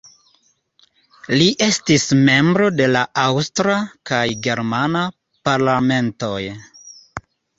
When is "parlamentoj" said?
5.49-6.41